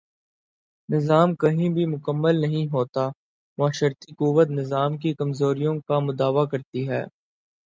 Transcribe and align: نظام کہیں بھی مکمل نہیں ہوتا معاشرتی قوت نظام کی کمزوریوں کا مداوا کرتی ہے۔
نظام 0.89 1.35
کہیں 1.35 1.69
بھی 1.69 1.85
مکمل 1.85 2.39
نہیں 2.41 2.67
ہوتا 2.73 3.07
معاشرتی 3.57 4.13
قوت 4.15 4.47
نظام 4.51 4.97
کی 4.97 5.13
کمزوریوں 5.13 5.75
کا 5.87 5.99
مداوا 5.99 6.45
کرتی 6.45 6.87
ہے۔ 6.89 7.03